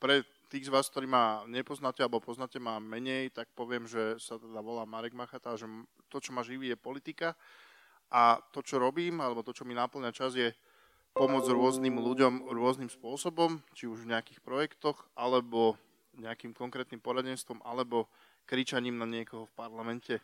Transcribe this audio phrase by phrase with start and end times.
[0.00, 4.36] pre tých z vás, ktorí ma nepoznáte alebo poznáte ma menej, tak poviem, že sa
[4.36, 5.64] teda volá Marek Machata, že
[6.12, 7.32] to, čo ma živí, je politika
[8.12, 10.52] a to, čo robím, alebo to, čo mi náplňa čas, je
[11.16, 15.76] pomôcť rôznym ľuďom rôznym spôsobom, či už v nejakých projektoch, alebo
[16.20, 18.08] nejakým konkrétnym poradenstvom, alebo
[18.44, 20.20] kričaním na niekoho v parlamente.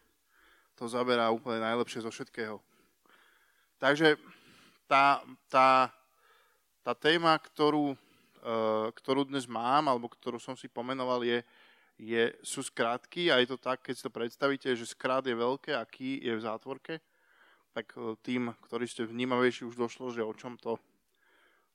[0.76, 2.60] To zaberá úplne najlepšie zo všetkého.
[3.80, 4.20] Takže
[4.84, 5.88] tá, tá,
[6.84, 8.07] tá téma, ktorú Eh,
[8.94, 11.44] ktorú dnes mám, alebo ktorú som si pomenoval, je,
[11.98, 15.74] je, sú skrátky a je to tak, keď si to predstavíte, že skrát je veľké
[15.74, 16.94] a key je v zátvorke,
[17.76, 20.80] tak eh, tým, ktorí ste vnímavejší, už došlo, že o čom to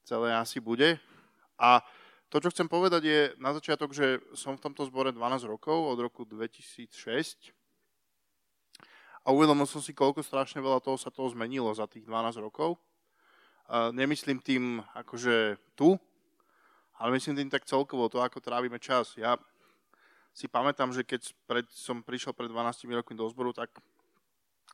[0.03, 0.97] celé asi bude.
[1.61, 1.83] A
[2.33, 6.01] to, čo chcem povedať, je na začiatok, že som v tomto zbore 12 rokov, od
[6.01, 7.53] roku 2006.
[9.23, 12.75] A uvedomil som si, koľko strašne veľa toho sa toho zmenilo za tých 12 rokov.
[13.71, 15.95] Nemyslím tým akože tu,
[17.03, 19.11] ale myslím tým tak celkovo to, ako trávime čas.
[19.19, 19.35] Ja
[20.31, 23.75] si pamätám, že keď pred, som prišiel pred 12 rokmi do zboru, tak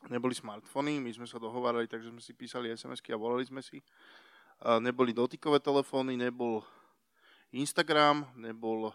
[0.06, 3.82] neboli smartfóny, my sme sa dohovárali, takže sme si písali SMS-ky a volali sme si.
[4.62, 6.62] Neboli dotykové telefóny, nebol
[7.50, 8.94] Instagram, nebol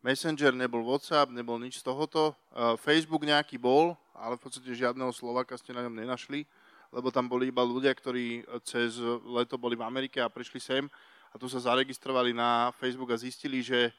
[0.00, 2.32] Messenger, nebol WhatsApp, nebol nič z tohoto.
[2.80, 6.48] Facebook nejaký bol, ale v podstate žiadneho Slovaka ste na ňom nenašli,
[6.96, 8.96] lebo tam boli iba ľudia, ktorí cez
[9.28, 10.88] leto boli v Amerike a prišli sem
[11.32, 13.90] a tu sa zaregistrovali na Facebook a zistili, že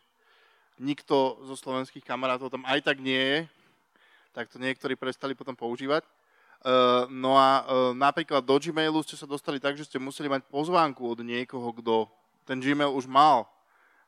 [0.78, 3.40] nikto zo slovenských kamarátov tam aj tak nie je,
[4.34, 6.06] tak to niektorí prestali potom používať.
[6.58, 10.46] Uh, no a uh, napríklad do Gmailu ste sa dostali tak, že ste museli mať
[10.50, 12.10] pozvánku od niekoho, kto
[12.46, 13.46] ten Gmail už mal.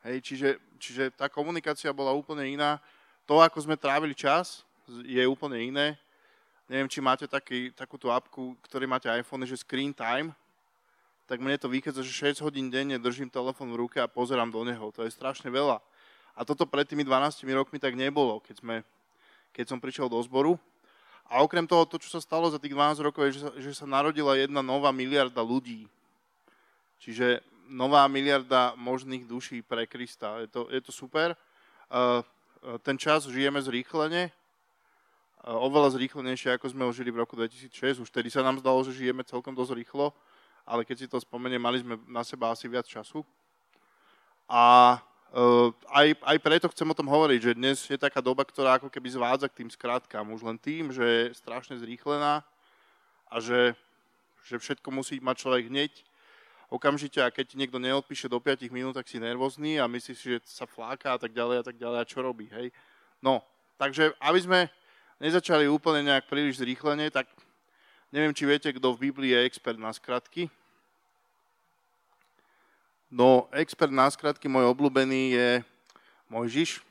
[0.02, 2.82] Hej, čiže, čiže tá komunikácia bola úplne iná.
[3.30, 4.66] To, ako sme trávili čas,
[5.06, 5.88] je úplne iné.
[6.66, 10.34] Neviem, či máte taký, takúto apku, ktorý máte iPhone, že Screen Time,
[11.30, 14.66] tak mne to vychádza, že 6 hodín denne držím telefón v ruke a pozerám do
[14.66, 14.90] neho.
[14.98, 15.78] To je strašne veľa.
[16.34, 18.76] A toto pred tými 12 rokmi tak nebolo, keď, sme,
[19.54, 20.58] keď som prišiel do zboru.
[21.30, 23.72] A okrem toho, to, čo sa stalo za tých 12 rokov, je, že sa, že
[23.78, 25.86] sa narodila jedna nová miliarda ľudí.
[26.98, 30.42] Čiže nová miliarda možných duší pre Krista.
[30.42, 31.38] Je to, je to super.
[31.94, 32.26] Uh,
[32.82, 34.34] ten čas žijeme zrýchlene,
[35.46, 38.02] uh, oveľa zrýchlenejšie, ako sme ho žili v roku 2006.
[38.02, 40.10] Už tedy sa nám zdalo, že žijeme celkom dosť rýchlo
[40.66, 43.22] ale keď si to spomeniem, mali sme na seba asi viac času.
[44.50, 44.98] A
[45.34, 48.90] uh, aj, aj preto chcem o tom hovoriť, že dnes je taká doba, ktorá ako
[48.90, 50.34] keby zvádza k tým skrátkam.
[50.34, 52.42] Už len tým, že je strašne zrýchlená
[53.30, 53.78] a že,
[54.46, 55.92] že všetko musí mať človek hneď
[56.70, 60.28] okamžite a keď ti niekto neodpíše do 5 minút, tak si nervózny a myslíš si,
[60.38, 62.70] že sa fláka a tak ďalej a tak ďalej a čo robí, hej.
[63.26, 63.42] No,
[63.82, 64.60] takže aby sme
[65.18, 67.26] nezačali úplne nejak príliš zrýchlene, tak
[68.10, 70.50] neviem, či viete, kto v Biblii je expert na skratky.
[73.10, 75.50] No, expert na skratky môj obľúbený je
[76.30, 76.86] Mojžiš,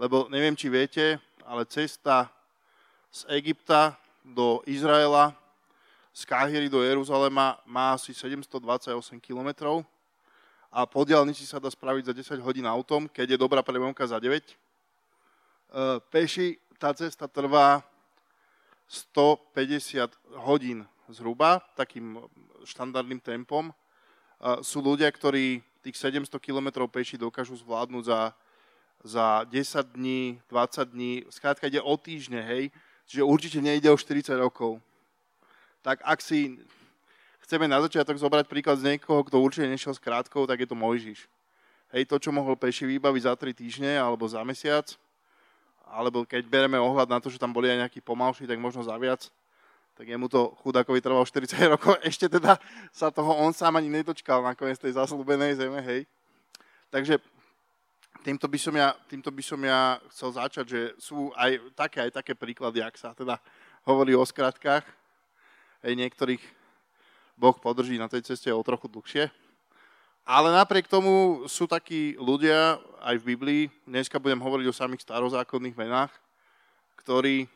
[0.00, 2.32] lebo neviem, či viete, ale cesta
[3.12, 5.36] z Egypta do Izraela,
[6.16, 9.84] z Káhyry do Jeruzalema má asi 728 km
[10.70, 14.22] a po diálnici sa dá spraviť za 10 hodín autom, keď je dobrá premávka za
[14.22, 14.38] 9.
[14.38, 14.54] E,
[16.14, 17.82] peši tá cesta trvá
[18.90, 20.10] 150
[20.42, 22.18] hodín zhruba, takým
[22.66, 23.70] štandardným tempom
[24.66, 28.20] sú ľudia, ktorí tých 700 km peši dokážu zvládnuť za,
[29.06, 32.74] za 10 dní, 20 dní, skrátka ide o týždne, hej,
[33.06, 34.82] čiže určite nejde o 40 rokov.
[35.86, 36.58] Tak ak si
[37.46, 40.76] chceme na začiatok zobrať príklad z niekoho, kto určite nešiel s krátkou, tak je to
[40.76, 41.30] Mojžiš.
[41.94, 44.86] Hej, to, čo mohol peši vybaviť za 3 týždne alebo za mesiac,
[45.90, 48.94] alebo keď bereme ohľad na to, že tam boli aj nejakí pomalší, tak možno za
[48.94, 49.26] viac,
[49.98, 52.56] tak jemu to chudákovi trvalo 40 rokov, ešte teda
[52.94, 56.06] sa toho on sám ani nedočkal nakoniec tej zaslúbenej zeme, hej.
[56.88, 57.18] Takže
[58.22, 62.22] týmto by som ja, týmto by som ja chcel začať, že sú aj také, aj
[62.22, 63.36] také príklady, ak sa teda
[63.84, 64.86] hovorí o skratkách.
[65.80, 66.42] Hej, niektorých
[67.40, 69.49] Boh podrží na tej ceste o trochu dlhšie.
[70.24, 75.74] Ale napriek tomu sú takí ľudia aj v Biblii, dneska budem hovoriť o samých starozákonných
[75.74, 76.12] menách,
[77.00, 77.48] ktorí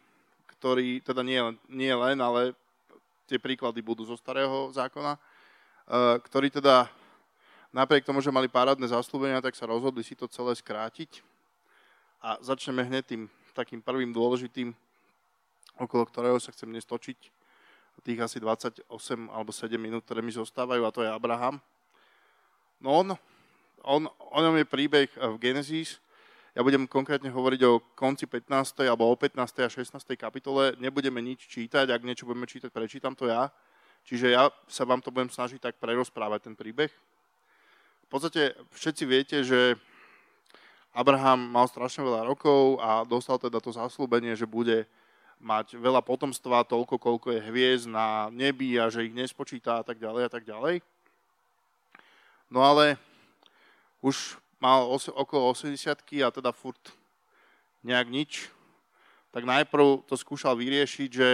[0.65, 1.37] ktorý, teda nie,
[1.69, 2.57] nie len, ale
[3.29, 5.21] tie príklady budú zo starého zákona, e,
[6.25, 6.89] ktorí teda
[7.69, 11.21] napriek tomu, že mali parádne zaslúbenia, tak sa rozhodli si to celé skrátiť.
[12.25, 13.23] A začneme hneď tým
[13.53, 14.73] takým prvým dôležitým,
[15.77, 17.19] okolo ktorého sa chcem dnes točiť,
[18.01, 18.89] tých asi 28
[19.29, 21.61] alebo 7 minút, ktoré mi zostávajú, a to je Abraham.
[22.81, 23.07] No on,
[23.85, 26.01] on, o ňom je príbeh v Genesis,
[26.55, 28.87] ja budem konkrétne hovoriť o konci 15.
[28.87, 29.67] alebo o 15.
[29.67, 29.99] a 16.
[30.15, 30.79] kapitole.
[30.79, 33.51] Nebudeme nič čítať, ak niečo budeme čítať, prečítam to ja.
[34.07, 36.95] Čiže ja sa vám to budem snažiť tak prerozprávať ten príbeh.
[38.07, 39.75] v podstate všetci viete, že
[40.95, 44.87] Abraham mal strašne veľa rokov a dostal teda to zaslúbenie, že bude
[45.43, 49.99] mať veľa potomstva, toľko, koľko je hviezd na nebi a že ich nespočíta a tak
[49.99, 50.79] ďalej a tak ďalej.
[52.53, 52.97] No ale
[54.05, 56.81] už mal os- okolo 80 a teda furt
[57.85, 58.33] nejak nič,
[59.29, 61.31] tak najprv to skúšal vyriešiť, že,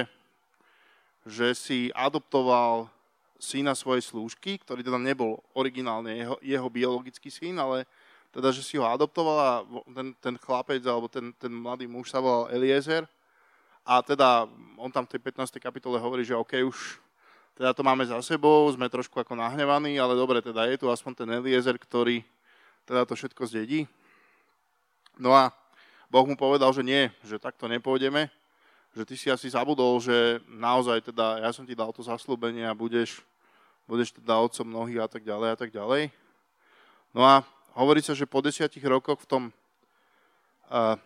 [1.29, 2.91] že si adoptoval
[3.41, 7.89] syna svojej slúžky, ktorý teda nebol originálne jeho, jeho biologický syn, ale
[8.31, 9.53] teda, že si ho adoptoval a
[9.91, 13.09] ten, ten chlapec alebo ten, ten mladý muž sa volal Eliezer.
[13.83, 14.47] A teda
[14.79, 15.59] on tam v tej 15.
[15.59, 17.01] kapitole hovorí, že OK, už
[17.55, 21.12] teda to máme za sebou, sme trošku ako nahnevaní, ale dobre, teda je tu aspoň
[21.25, 22.25] ten Eliezer, ktorý
[22.88, 23.85] teda to všetko zdedí.
[25.20, 25.52] No a
[26.11, 28.26] Boh mu povedal, že nie, že takto nepôjdeme,
[28.97, 32.75] že ty si asi zabudol, že naozaj teda ja som ti dal to zaslúbenie a
[32.75, 33.23] budeš,
[33.87, 36.11] budeš teda otcom mnohých a tak ďalej a tak ďalej.
[37.14, 37.47] No a
[37.79, 39.43] hovorí sa, že po desiatich rokoch v tom,
[40.73, 40.99] uh,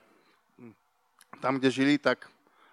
[1.43, 2.25] tam, kde žili, tak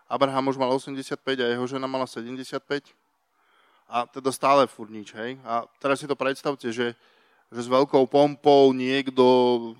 [0.08, 3.01] Abraham už mal 85 a jeho žena mala 75
[3.92, 5.36] a teda stále furt nič, hej.
[5.44, 6.96] A teraz si to predstavte, že,
[7.52, 9.22] že s veľkou pompou niekto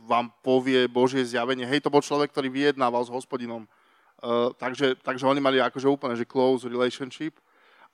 [0.04, 1.64] vám povie Božie zjavenie.
[1.64, 3.64] Hej, to bol človek, ktorý vyjednával s hospodinom.
[4.20, 7.40] Uh, takže, takže oni mali akože úplne, že close relationship.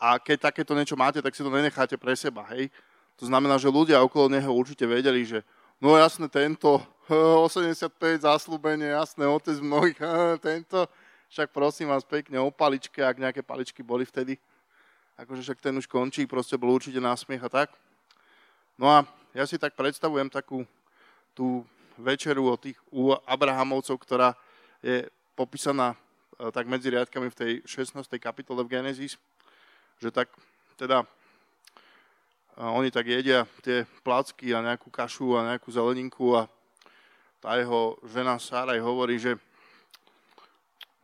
[0.02, 2.74] A keď takéto niečo máte, tak si to nenecháte pre seba, hej.
[3.22, 5.46] To znamená, že ľudia okolo neho určite vedeli, že
[5.78, 6.82] No jasne, tento,
[7.46, 10.02] 85 zaslúbenie, jasné, otec mnohých,
[10.48, 10.90] tento.
[11.30, 14.42] Však prosím vás pekne o paličke, ak nejaké paličky boli vtedy.
[15.18, 17.70] Akože však ten už končí, proste bol určite násmiech a tak.
[18.78, 19.02] No a
[19.34, 20.62] ja si tak predstavujem takú
[21.34, 21.66] tú
[21.98, 24.38] večeru o tých u Abrahamovcov, ktorá
[24.86, 25.98] je popísaná e,
[26.54, 28.06] tak medzi riadkami v tej 16.
[28.22, 29.18] kapitole v Genesis,
[29.98, 30.30] že tak
[30.78, 31.02] teda
[32.58, 36.50] a oni tak jedia tie placky a nejakú kašu a nejakú zeleninku a
[37.38, 39.38] tá jeho žena Sáraj hovorí, že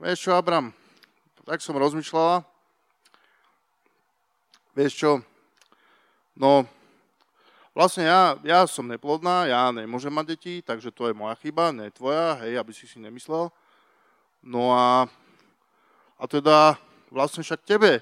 [0.01, 0.73] vieš čo, Abram,
[1.45, 2.41] tak som rozmýšľala,
[4.73, 5.11] vieš čo,
[6.37, 6.65] no
[7.73, 11.89] vlastne ja, ja som neplodná, ja nemôžem mať deti, takže to je moja chyba, ne
[11.89, 13.49] tvoja, hej, aby si si nemyslel.
[14.43, 15.09] No a,
[16.17, 16.77] a teda
[17.13, 18.01] vlastne však tebe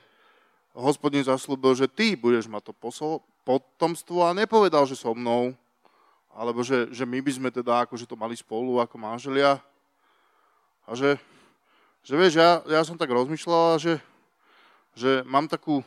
[0.72, 5.52] hospodin zaslúbil, že ty budeš mať to posol, potomstvo a nepovedal, že so mnou,
[6.32, 9.60] alebo že, že my by sme teda akože to mali spolu ako manželia.
[10.88, 11.20] A že,
[12.02, 13.94] že vieš, ja, ja som tak rozmýšľala, že,
[14.96, 15.84] že mám takú,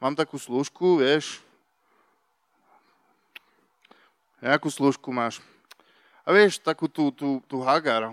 [0.00, 1.40] mám takú služku, vieš,
[4.46, 5.40] Jakú služku máš?
[6.20, 8.12] A vieš, takú tú, tú, tú Hagar.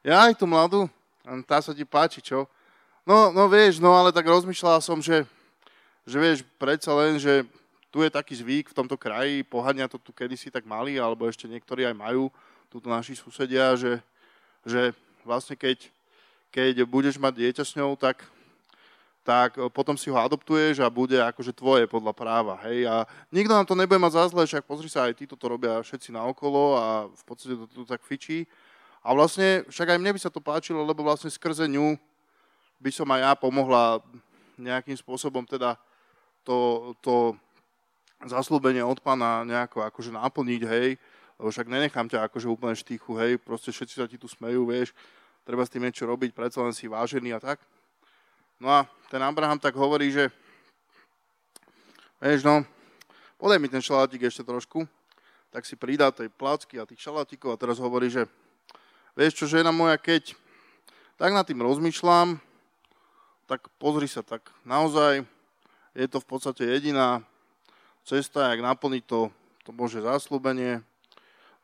[0.00, 0.86] Ja aj tú mladú?
[1.42, 2.46] Tá sa ti páči, čo?
[3.02, 5.26] No, no vieš, no ale tak rozmýšľala som, že,
[6.06, 7.42] že vieš, predsa len, že
[7.90, 11.50] tu je taký zvyk v tomto kraji, pohania to tu kedysi tak mali, alebo ešte
[11.50, 12.30] niektorí aj majú,
[12.70, 13.98] tuto naši susedia, že,
[14.62, 14.94] že
[15.26, 15.90] vlastne keď,
[16.54, 18.22] keď budeš mať dieťa s ňou, tak,
[19.30, 22.58] tak potom si ho adoptuješ a bude akože tvoje podľa práva.
[22.66, 22.82] Hej?
[22.90, 25.78] A nikto nám to nebude mať za zle, však pozri sa, aj títo to robia
[25.78, 28.50] všetci naokolo a v podstate to tu tak fičí.
[29.06, 31.94] A vlastne, však aj mne by sa to páčilo, lebo vlastne skrze ňu
[32.82, 34.02] by som aj ja pomohla
[34.58, 35.78] nejakým spôsobom teda
[36.42, 37.38] to, to
[38.26, 40.98] zaslúbenie od pána nejako akože naplniť, hej,
[41.38, 44.90] lebo však nenechám ťa akože úplne štíchu, hej, proste všetci sa ti tu smejú, vieš,
[45.46, 47.62] treba s tým niečo robiť, predsa len si vážený a tak.
[48.60, 50.28] No a ten Abraham tak hovorí, že
[52.20, 52.60] vieš, no,
[53.40, 54.84] podaj mi ten šalátik ešte trošku,
[55.48, 58.28] tak si pridá tej placky a tých šalátikov a teraz hovorí, že
[59.16, 60.36] vieš čo, žena moja, keď
[61.16, 62.36] tak nad tým rozmýšľam,
[63.48, 65.24] tak pozri sa, tak naozaj
[65.96, 67.24] je to v podstate jediná
[68.04, 69.32] cesta, jak naplniť to,
[69.64, 70.84] to Bože záslubenie.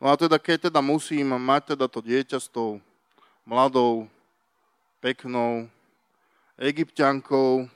[0.01, 2.81] No a teda, keď teda musím mať teda to dieťa s tou
[3.45, 4.09] mladou,
[5.05, 5.69] peknou
[6.57, 7.69] egyptiankou,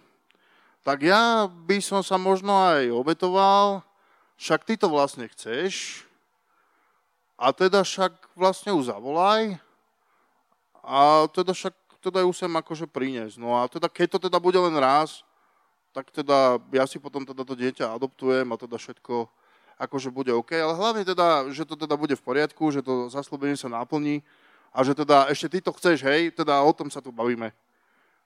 [0.81, 3.85] tak ja by som sa možno aj obetoval,
[4.41, 6.05] však ty to vlastne chceš,
[7.41, 9.57] a teda však vlastne ju zavolaj,
[10.81, 13.37] a teda však teda ju sem akože priniesť.
[13.37, 15.21] No a teda keď to teda bude len raz,
[15.93, 19.29] tak teda ja si potom teda to dieťa adoptujem a teda všetko
[19.81, 23.57] akože bude OK, ale hlavne teda, že to teda bude v poriadku, že to zaslúbenie
[23.57, 24.21] sa naplní
[24.77, 27.53] a že teda ešte ty to chceš, hej, teda o tom sa tu bavíme.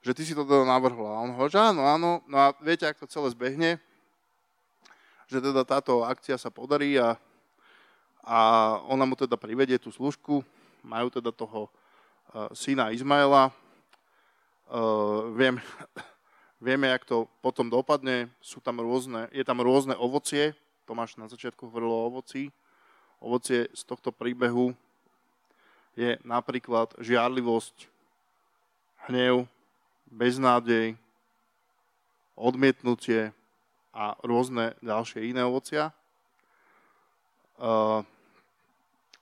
[0.05, 1.09] Že ty si to teda navrhla.
[1.17, 3.81] A on hovorí, že áno, áno, no a viete, ako to celé zbehne,
[5.25, 7.17] že teda táto akcia sa podarí a,
[8.21, 8.37] a
[8.85, 10.45] ona mu teda privedie tú služku,
[10.85, 11.65] majú teda toho
[12.29, 13.49] uh, syna Izmaela.
[14.69, 15.57] Uh, viem,
[16.65, 18.31] Vieme, jak to potom dopadne.
[18.39, 20.55] Sú tam rôzne, je tam rôzne ovocie.
[20.89, 22.49] Tomáš na začiatku hovoril o ovoci.
[23.19, 24.73] ovocie z tohto príbehu
[25.93, 27.85] je napríklad žiarlivosť,
[29.07, 29.47] hnev,
[30.15, 30.95] beznádej,
[32.39, 33.35] odmietnutie
[33.91, 35.91] a rôzne ďalšie iné ovocia.
[37.59, 38.03] Uh,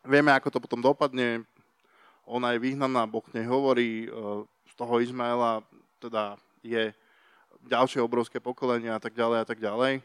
[0.06, 1.46] vieme, ako to potom dopadne.
[2.30, 5.66] Ona je vyhnaná, Boh nej hovorí, uh, z toho Izmaela
[5.98, 6.94] teda je
[7.66, 10.02] ďalšie obrovské pokolenie a tak ďalej a tak ďalej.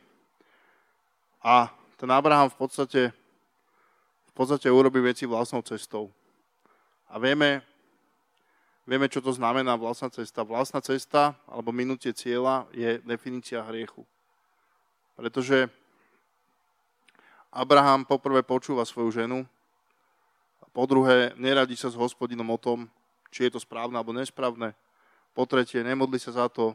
[1.44, 3.02] A ten Abraham v podstate,
[4.28, 6.12] v podstate urobí veci vlastnou cestou.
[7.08, 7.64] A vieme,
[8.88, 10.40] vieme, čo to znamená vlastná cesta.
[10.40, 14.08] Vlastná cesta alebo minutie cieľa je definícia hriechu.
[15.12, 15.68] Pretože
[17.52, 19.44] Abraham poprvé počúva svoju ženu,
[20.64, 22.88] a po druhé neradí sa s hospodinom o tom,
[23.28, 24.72] či je to správne alebo nesprávne.
[25.36, 26.72] Po tretie, nemodli sa za to.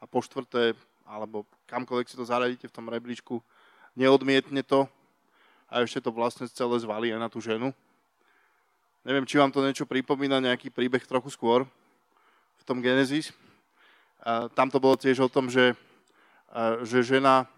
[0.00, 0.72] A po štvrté,
[1.04, 3.38] alebo kamkoľvek si to zaradíte v tom rebríčku,
[3.94, 4.88] neodmietne to
[5.68, 7.70] a ešte to vlastne celé zvalí aj na tú ženu.
[9.02, 11.66] Neviem, či vám to niečo pripomína, nejaký príbeh trochu skôr
[12.54, 13.34] v tom Genesis.
[14.22, 15.74] A tam to bolo tiež o tom, že,
[16.86, 17.50] že žena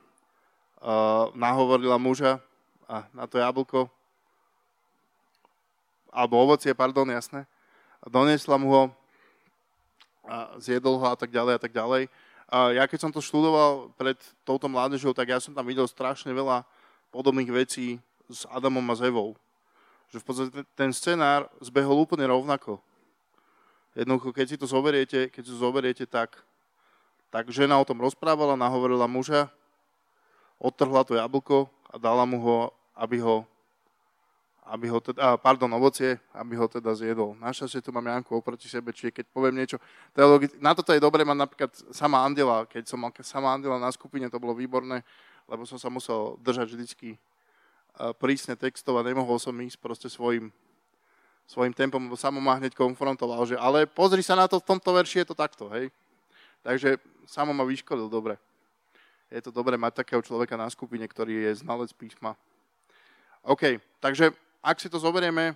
[1.37, 2.41] nahovorila muža
[3.13, 3.93] na to jablko,
[6.09, 7.45] alebo ovocie, pardon, jasné,
[8.01, 8.83] a doniesla mu ho,
[10.25, 12.09] a zjedol ho a tak ďalej a tak ďalej.
[12.73, 14.17] Ja keď som to študoval pred
[14.49, 16.65] touto mládežou, tak ja som tam videl strašne veľa
[17.13, 18.01] podobných vecí
[18.33, 19.05] s Adamom a s
[20.13, 22.79] že v podstate ten scenár zbehol úplne rovnako.
[23.95, 26.35] Jednoducho, keď si to zoberiete, keď si to zoberiete, tak,
[27.31, 29.47] tak žena o tom rozprávala, nahovorila muža,
[30.59, 33.47] odtrhla to jablko a dala mu ho, aby ho,
[34.67, 37.39] aby ho teda, pardon, ovocie, aby ho teda zjedol.
[37.39, 39.79] Našťastie tu mám Janku oproti sebe, čiže keď poviem niečo
[40.11, 43.95] teologické, na toto je dobré mať napríklad sama Andela, keď som mal sama Andela na
[43.95, 45.07] skupine, to bolo výborné,
[45.47, 47.15] lebo som sa musel držať vždycky
[48.19, 50.51] prísne textov a nemohol som ísť proste svojim,
[51.47, 54.91] svojim tempom, lebo samo ma hneď konfrontoval, že ale pozri sa na to, v tomto
[54.91, 55.93] verši je to takto, hej.
[56.65, 56.99] Takže
[57.29, 58.41] samo ma vyškolil dobre.
[59.31, 62.39] Je to dobré mať takého človeka na skupine, ktorý je znalec písma.
[63.45, 64.33] OK, takže
[64.65, 65.53] ak si to zoberieme,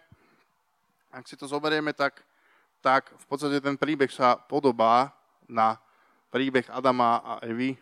[1.08, 2.20] ak si to zoberieme, tak,
[2.84, 5.08] tak v podstate ten príbeh sa podobá
[5.48, 5.80] na
[6.28, 7.80] príbeh Adama a Evy.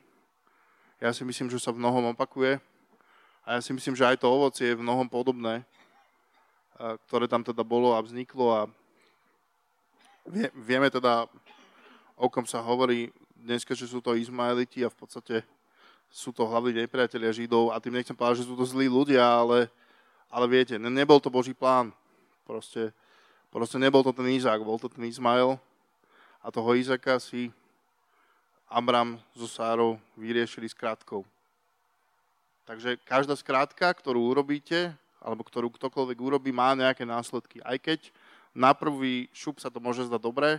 [1.02, 2.62] Ja si myslím, že sa v mnohom opakuje.
[3.46, 5.62] A ja si myslím, že aj to ovocie je v mnohom podobné,
[7.06, 8.60] ktoré tam teda bolo a vzniklo a
[10.26, 11.30] vie, vieme teda,
[12.18, 15.46] o kom sa hovorí dneska, že sú to Izmaeliti a v podstate
[16.10, 19.70] sú to hlavní nepriatelia Židov a tým nechcem povedať, že sú to zlí ľudia, ale,
[20.26, 21.94] ale viete, nebol to Boží plán.
[22.42, 22.90] Proste,
[23.54, 25.54] proste nebol to ten Izák, bol to ten Izmael
[26.42, 27.54] a toho Izáka si
[28.66, 31.22] Abram so Sárou vyriešili s krátkou.
[32.66, 34.90] Takže každá skrátka, ktorú urobíte,
[35.23, 37.62] alebo ktorú ktokoľvek urobí, má nejaké následky.
[37.62, 38.11] Aj keď
[38.50, 40.58] na prvý šup sa to môže zdať dobré,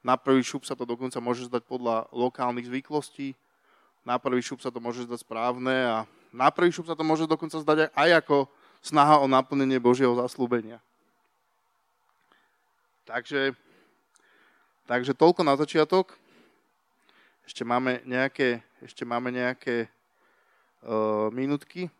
[0.00, 3.34] na prvý šup sa to dokonca môže zdať podľa lokálnych zvyklostí,
[4.06, 5.96] na prvý šup sa to môže zdať správne a
[6.30, 8.46] na prvý šup sa to môže dokonca zdať aj ako
[8.80, 10.78] snaha o naplnenie Božieho zaslúbenia.
[13.04, 13.58] Takže,
[14.86, 16.14] takže toľko na začiatok.
[17.42, 19.90] Ešte máme nejaké, ešte máme nejaké
[21.30, 21.92] minútky,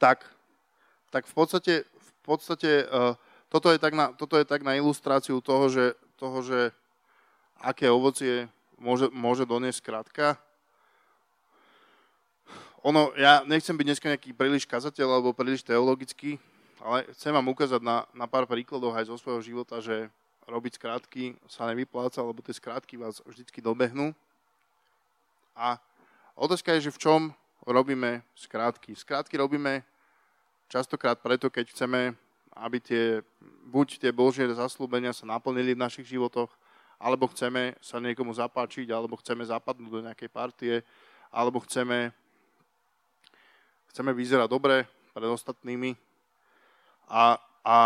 [0.00, 0.24] tak,
[1.12, 2.88] tak v podstate, v podstate
[3.52, 6.72] toto, je tak na, toto je tak na ilustráciu toho, že, toho, že
[7.60, 8.48] aké ovocie
[8.80, 10.40] môže, môže doniesť krátka.
[12.80, 16.40] Ono, ja nechcem byť dneska nejaký príliš kazateľ alebo príliš teologický,
[16.80, 20.08] ale chcem vám ukázať na, na pár príkladov aj zo svojho života, že
[20.48, 24.16] robiť skrátky sa nevypláca, lebo tie skrátky vás vždycky dobehnú.
[25.52, 25.76] A
[26.40, 27.20] Otázka je, že v čom
[27.68, 28.96] robíme skrátky.
[28.96, 29.84] Skrátky robíme
[30.72, 32.16] častokrát preto, keď chceme,
[32.56, 33.20] aby tie,
[33.68, 36.48] buď tie Božie zaslúbenia sa naplnili v našich životoch,
[36.96, 40.74] alebo chceme sa niekomu zapáčiť, alebo chceme zapadnúť do nejakej partie,
[41.28, 42.08] alebo chceme,
[43.92, 45.92] chceme vyzerať dobre pred ostatnými
[47.04, 47.76] a, a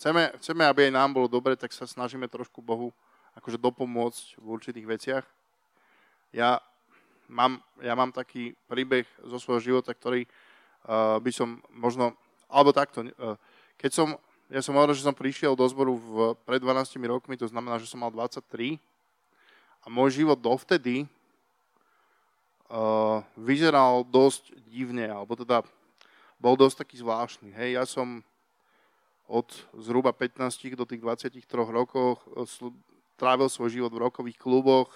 [0.00, 2.96] chceme, chceme, aby aj nám bolo dobre, tak sa snažíme trošku Bohu
[3.36, 5.41] akože dopomôcť v určitých veciach.
[6.32, 6.64] Ja
[7.28, 12.16] mám, ja mám taký príbeh zo svojho života, ktorý uh, by som možno,
[12.48, 13.36] alebo takto, uh,
[13.76, 14.08] keď som,
[14.48, 17.84] ja som hovoril, že som prišiel do zboru v, pred 12 rokmi, to znamená, že
[17.84, 18.80] som mal 23
[19.84, 21.04] a môj život dovtedy
[22.72, 25.60] uh, vyzeral dosť divne, alebo teda
[26.40, 27.52] bol dosť taký zvláštny.
[27.52, 28.24] Hej, ja som
[29.28, 30.48] od zhruba 15
[30.80, 32.24] do tých 23 rokov
[33.20, 34.90] trávil svoj život v rokových kluboch,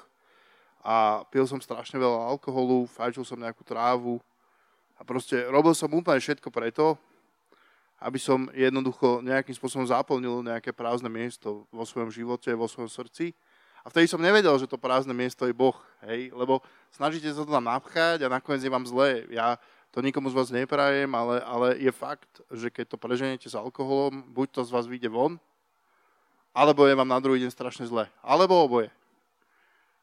[0.87, 4.23] a pil som strašne veľa alkoholu, fajčil som nejakú trávu,
[4.97, 6.97] A proste robil som úplne všetko preto,
[8.00, 13.37] aby som jednoducho nejakým spôsobom zaplnil nejaké prázdne miesto vo svojom živote, vo svojom srdci.
[13.85, 15.76] A vtedy som nevedel, že to prázdne miesto je Boh,
[16.09, 16.33] hej?
[16.33, 16.64] lebo
[16.95, 19.28] snažíte sa to tam napchať a nakoniec je vám zlé.
[19.28, 19.61] Ja
[19.93, 24.25] to nikomu z vás neprajem, ale, ale je fakt, že keď to preženete s alkoholom,
[24.33, 25.37] buď to z vás vyjde von,
[26.57, 28.09] alebo je vám na druhý deň strašne zle.
[28.25, 28.88] Alebo oboje.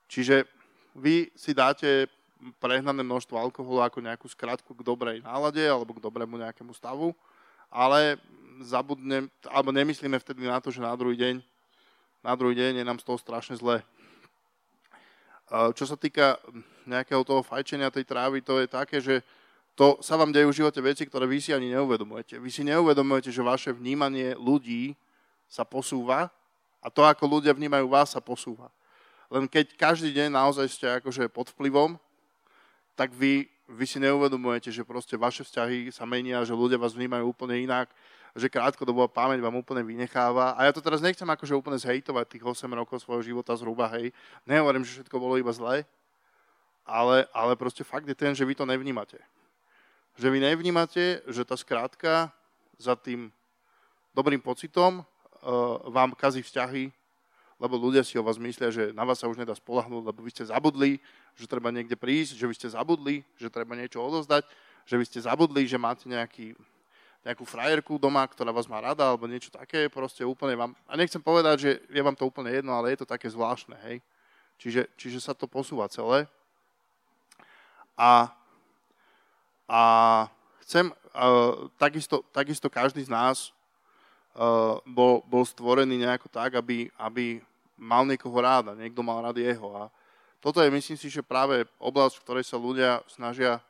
[0.05, 0.45] Čiže
[0.93, 2.07] vy si dáte
[2.59, 7.15] prehnané množstvo alkoholu ako nejakú skratku k dobrej nálade alebo k dobrému nejakému stavu,
[7.71, 8.19] ale
[8.62, 11.35] zabudnem, alebo nemyslíme vtedy na to, že na druhý deň,
[12.21, 13.81] na druhý deň je nám z toho strašne zle.
[15.50, 16.38] Čo sa týka
[16.85, 19.21] nejakého toho fajčenia tej trávy, to je také, že
[19.73, 22.38] to sa vám dejú v živote veci, ktoré vy si ani neuvedomujete.
[22.38, 24.93] Vy si neuvedomujete, že vaše vnímanie ľudí
[25.50, 26.29] sa posúva
[26.77, 28.69] a to, ako ľudia vnímajú vás, sa posúva.
[29.33, 31.97] Len keď každý deň naozaj ste akože pod vplyvom,
[32.93, 37.33] tak vy, vy si neuvedomujete, že proste vaše vzťahy sa menia, že ľudia vás vnímajú
[37.33, 37.89] úplne inak,
[38.37, 40.53] že krátkodobá pamäť vám úplne vynecháva.
[40.53, 44.13] A ja to teraz nechcem akože úplne zhejtovať tých 8 rokov svojho života zhruba, hej.
[44.45, 45.81] Nehovorím, že všetko bolo iba zlé,
[46.85, 49.17] ale, ale proste fakt je ten, že vy to nevnímate.
[50.13, 52.29] Že vy nevnímate, že tá skrátka
[52.77, 53.33] za tým
[54.13, 55.05] dobrým pocitom uh,
[55.89, 56.93] vám kazí vzťahy,
[57.62, 60.31] lebo ľudia si o vás myslia, že na vás sa už nedá spolahnúť, lebo vy
[60.33, 60.98] ste zabudli,
[61.38, 64.45] že treba niekde prísť, že vy ste zabudli, že treba niečo odozdať,
[64.86, 66.57] že vy ste zabudli, že máte nejaký,
[67.24, 70.72] nejakú frajerku doma, ktorá vás má rada, alebo niečo také, proste úplne vám...
[70.88, 74.03] A nechcem povedať, že je vám to úplne jedno, ale je to také zvláštne, hej.
[74.60, 76.29] Čiže, čiže sa to posúva celé.
[77.93, 78.33] A
[79.67, 79.81] a
[80.62, 83.55] chcem, uh, takisto, takisto každý z nás
[84.89, 87.37] bol, bol stvorený nejako tak, aby, aby
[87.77, 89.69] mal niekoho rád a niekto mal rád jeho.
[89.77, 89.93] A
[90.41, 93.61] toto je, myslím si, že práve oblasť, v ktorej sa ľudia snažia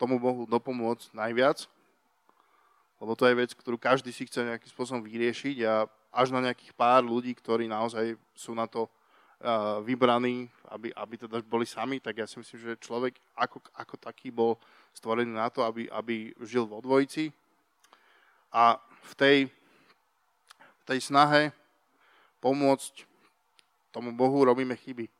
[0.00, 1.66] tomu Bohu dopomôcť najviac,
[2.98, 6.74] lebo to je vec, ktorú každý si chce nejakým spôsobom vyriešiť a až na nejakých
[6.74, 12.18] pár ľudí, ktorí naozaj sú na to uh, vybraní, aby, aby teda boli sami, tak
[12.18, 14.58] ja si myslím, že človek ako, ako taký bol
[14.90, 17.30] stvorený na to, aby, aby žil vo dvojici.
[18.50, 19.36] A v tej,
[20.88, 21.52] tej snahe
[22.40, 23.04] pomôcť
[23.92, 25.12] tomu Bohu robíme chyby.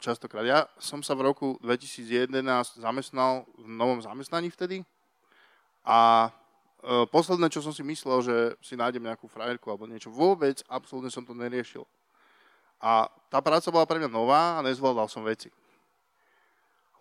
[0.00, 0.46] Častokrát.
[0.46, 2.30] Ja som sa v roku 2011
[2.78, 4.86] zamestnal v novom zamestnaní vtedy
[5.82, 6.30] a
[6.78, 11.10] e, posledné, čo som si myslel, že si nájdem nejakú frajerku alebo niečo, vôbec, absolútne
[11.10, 11.82] som to neriešil.
[12.78, 15.50] A tá práca bola pre mňa nová a nezvládal som veci.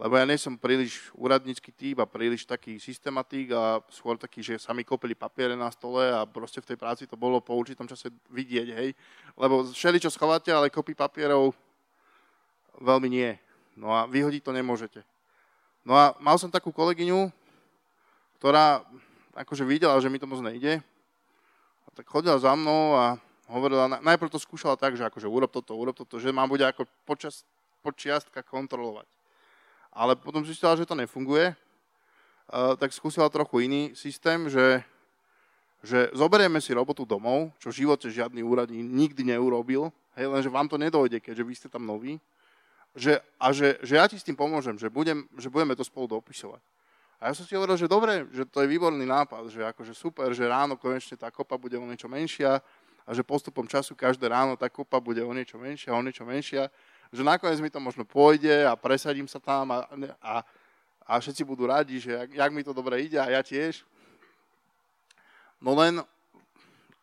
[0.02, 4.58] Lebo ja nie som príliš úradnícky typ a príliš taký systematík a skôr taký, že
[4.58, 7.86] sa mi kopili papiere na stole a proste v tej práci to bolo po určitom
[7.86, 8.98] čase vidieť, hej.
[9.38, 11.54] Lebo všeli, čo schovate, ale kopy papierov
[12.82, 13.38] veľmi nie.
[13.78, 15.06] No a vyhodiť to nemôžete.
[15.86, 17.30] No a mal som takú kolegyňu,
[18.42, 18.82] ktorá
[19.38, 20.82] akože videla, že mi to moc nejde.
[21.86, 25.78] A tak chodila za mnou a hovorila, najprv to skúšala tak, že akože urob toto,
[25.78, 27.46] urob toto, že mám bude ako počas,
[27.86, 29.06] počiastka kontrolovať
[29.94, 34.82] ale potom zistila, že to nefunguje, uh, tak skúsila trochu iný systém, že,
[35.86, 40.66] že zoberieme si robotu domov, čo v živote žiadny úradník nikdy neurobil, hej, lenže vám
[40.66, 42.18] to nedojde, keďže vy ste tam noví,
[42.98, 46.10] že, a že, že ja ti s tým pomôžem, že, budem, že budeme to spolu
[46.10, 46.62] dopisovať.
[47.24, 50.36] A ja som si hovoril, že dobre, že to je výborný nápad, že akože super,
[50.36, 52.60] že ráno konečne tá kopa bude o niečo menšia
[53.08, 56.68] a že postupom času každé ráno tá kopa bude o niečo menšia, o niečo menšia
[57.14, 59.86] že nakoniec mi to možno pôjde a presadím sa tam a,
[60.18, 60.42] a,
[61.06, 63.86] a všetci budú radi, že jak, jak mi to dobre ide a ja tiež.
[65.62, 66.02] No len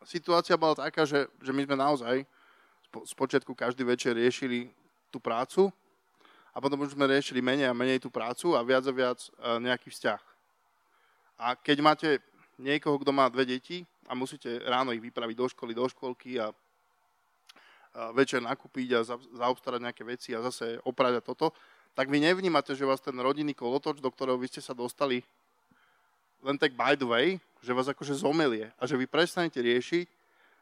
[0.02, 2.26] situácia bola taká, že, že my sme naozaj
[2.90, 4.74] z počiatku každý večer riešili
[5.14, 5.70] tú prácu
[6.50, 9.30] a potom už sme riešili menej a menej tú prácu a viac a viac e,
[9.62, 10.22] nejaký vzťah.
[11.38, 12.08] A keď máte
[12.58, 16.50] niekoho, kto má dve deti a musíte ráno ich vypraviť do školy, do školky a
[18.14, 21.50] večer nakúpiť a zaobstarať nejaké veci a zase oprať a toto,
[21.94, 25.26] tak vy nevnímate, že vás ten rodinný kolotoč, do ktorého vy ste sa dostali
[26.40, 30.06] len tak by the way, že vás akože zomelie a že vy prestanete riešiť,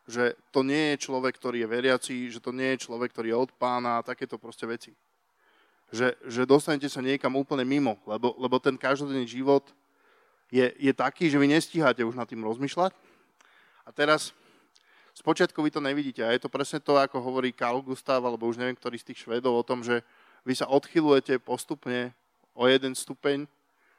[0.08, 3.38] že to nie je človek, ktorý je veriaci, že to nie je človek, ktorý je
[3.38, 4.90] od pána a takéto proste veci.
[5.92, 9.64] Že, že dostanete sa niekam úplne mimo, lebo, lebo ten každodenný život
[10.50, 12.92] je, je taký, že vy nestíhate už nad tým rozmýšľať.
[13.86, 14.36] A teraz
[15.18, 18.54] Spočiatku vy to nevidíte a je to presne to, ako hovorí Carl Gustav, alebo už
[18.54, 20.06] neviem, ktorý z tých švedov o tom, že
[20.46, 22.14] vy sa odchylujete postupne
[22.54, 23.50] o jeden stupeň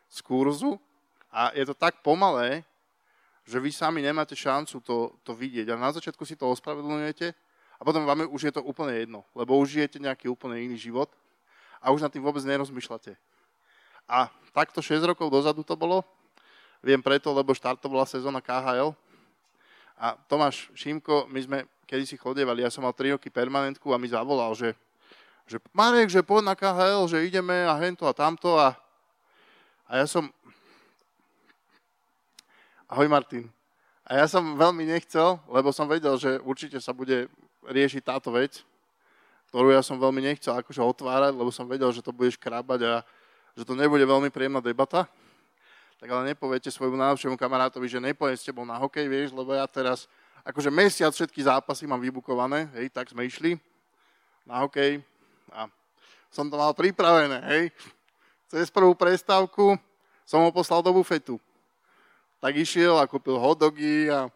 [0.07, 0.79] z kurzu
[1.27, 2.63] a je to tak pomalé,
[3.43, 5.67] že vy sami nemáte šancu to, to vidieť.
[5.67, 7.35] A na začiatku si to ospravedlňujete
[7.75, 11.11] a potom vám už je to úplne jedno, lebo už žijete nejaký úplne iný život
[11.83, 13.19] a už nad tým vôbec nerozmýšľate.
[14.07, 15.99] A takto 6 rokov dozadu to bolo.
[16.79, 18.95] Viem preto, lebo štartovala sezóna KHL.
[19.99, 21.57] A Tomáš Šimko, my sme
[21.89, 24.77] kedy si chodievali, ja som mal 3 roky permanentku a mi zavolal, že,
[25.49, 28.77] že Marek, že poď na KHL, že ideme a hento a tamto a,
[29.89, 30.29] a ja som...
[32.85, 33.49] Ahoj Martin.
[34.05, 37.25] A ja som veľmi nechcel, lebo som vedel, že určite sa bude
[37.65, 38.61] riešiť táto vec,
[39.49, 42.93] ktorú ja som veľmi nechcel akože otvárať, lebo som vedel, že to budeš krábať a
[43.57, 45.09] že to nebude veľmi príjemná debata
[45.99, 49.67] tak ale nepoviete svojmu najlepšiemu kamarátovi, že nepojem s tebou na hokej, vieš, lebo ja
[49.67, 50.07] teraz,
[50.47, 53.59] akože mesiac všetky zápasy mám vybukované, hej, tak sme išli
[54.47, 55.03] na hokej
[55.51, 55.67] a
[56.31, 57.63] som to mal pripravené, hej.
[58.47, 59.75] Cez prvú prestávku
[60.23, 61.35] som ho poslal do bufetu.
[62.39, 64.31] Tak išiel a kúpil hotdogy a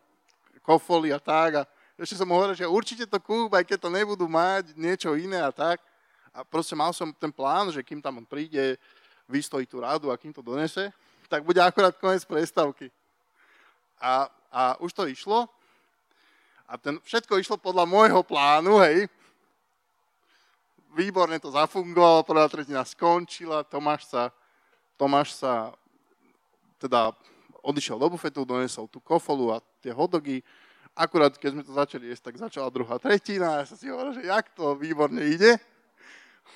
[0.68, 1.64] kofoly a tak a
[1.96, 5.54] ešte som hovoril, že určite to kúp, aj keď to nebudú mať, niečo iné a
[5.54, 5.80] tak.
[6.36, 8.76] A proste mal som ten plán, že kým tam on príde,
[9.30, 10.92] vystojí tú radu a kým to donese,
[11.34, 12.94] tak bude akorát koniec prestavky.
[13.98, 15.50] A, a už to išlo.
[16.70, 19.10] A ten, všetko išlo podľa môjho plánu, hej.
[20.94, 24.30] Výborne to zafungovalo, prvá tretina skončila, Tomáš sa,
[24.94, 25.74] Tomáš sa
[26.78, 27.18] teda
[27.66, 30.46] odišiel do bufetu, donesol tú kofolu a tie hodogy.
[30.94, 34.30] Akurát, keď sme to začali jesť, tak začala druhá tretina ja som si hovoril, že
[34.30, 35.58] jak to výborne ide.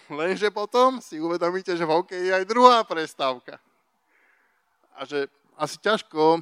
[0.05, 3.57] Lenže potom si uvedomíte, že v hokeji je aj druhá prestávka
[4.97, 6.41] a že asi ťažko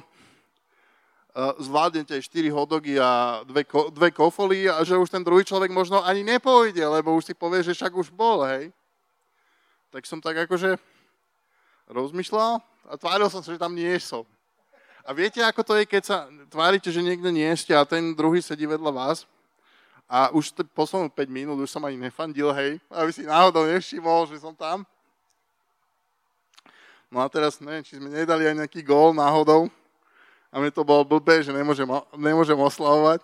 [1.60, 6.00] zvládnete 4 hodogy a dve, ko, dve kofoly a že už ten druhý človek možno
[6.00, 8.72] ani nepôjde, lebo už si povie, že však už bol, hej.
[9.92, 10.80] Tak som tak akože
[11.92, 14.24] rozmýšľal a tváril som sa, že tam nie som.
[15.06, 16.16] A viete, ako to je, keď sa
[16.50, 19.22] tvárite, že niekde nie ste a ten druhý sedí vedľa vás
[20.10, 24.42] a už poslednú 5 minút už som ani nefandil, hej, aby si náhodou nevšimol, že
[24.42, 24.82] som tam.
[27.06, 29.70] No a teraz neviem, či sme nedali aj nejaký gól náhodou.
[30.50, 31.86] A mi to bolo blbé, že nemôžem,
[32.18, 33.22] nemôžem oslavovať.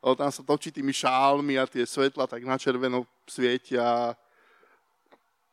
[0.00, 4.16] Lebo tam sa točí tými šálmi a tie svetla tak na červeno svietia.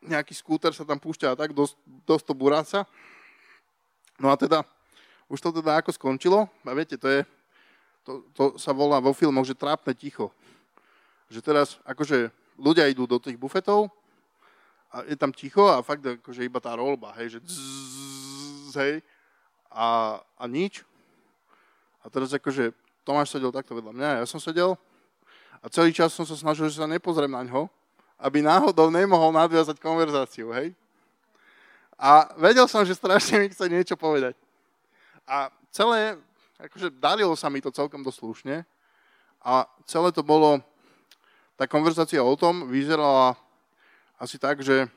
[0.03, 1.75] Nejaký skúter sa tam púšťa a tak, dosť,
[2.07, 2.79] dosť to buráca.
[4.19, 4.63] No a teda,
[5.27, 6.47] už to teda ako skončilo.
[6.63, 7.21] A viete, to je,
[8.05, 10.31] to, to sa volá vo filmoch, že trápne ticho.
[11.27, 13.91] Že teraz, akože ľudia idú do tých bufetov,
[14.95, 18.95] a je tam ticho a fakt akože iba tá rolba, hej, že zzz, hej,
[19.67, 20.87] a, a nič.
[21.99, 22.71] A teraz akože
[23.03, 24.79] Tomáš sedel takto vedľa mňa, ja som sedel
[25.59, 27.67] a celý čas som sa snažil, že sa nepozriem na ňo,
[28.15, 30.71] aby náhodou nemohol nadviazať konverzáciu, hej.
[31.99, 34.39] A vedel som, že strašne mi chce niečo povedať.
[35.27, 36.15] A celé,
[36.55, 38.55] akože darilo sa mi to celkom dosť slušne
[39.43, 40.63] a celé to bolo,
[41.59, 43.35] tá konverzácia o tom vyzerala
[44.15, 44.87] asi tak, že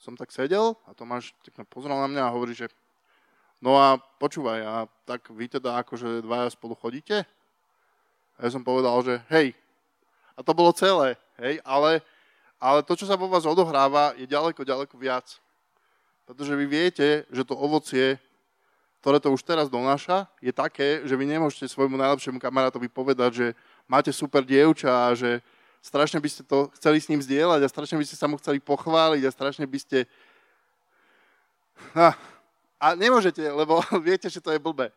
[0.00, 2.72] som tak sedel a Tomáš tak pozrel na mňa a hovorí, že
[3.60, 4.74] no a počúvaj, a
[5.04, 7.28] tak vy teda akože dvaja spolu chodíte?
[8.40, 9.52] A ja som povedal, že hej.
[10.32, 12.00] A to bolo celé, hej, ale,
[12.56, 15.36] ale to, čo sa vo vás odohráva, je ďaleko, ďaleko viac.
[16.24, 18.16] Pretože vy viete, že to ovocie,
[19.04, 23.46] ktoré to už teraz donáša, je také, že vy nemôžete svojmu najlepšiemu kamarátovi povedať, že
[23.84, 25.44] máte super dievča a že,
[25.80, 28.60] strašne by ste to chceli s ním zdieľať a strašne by ste sa mu chceli
[28.60, 30.04] pochváliť a strašne by ste...
[31.96, 32.12] A,
[32.76, 34.92] a nemôžete, lebo viete, že to je blbé.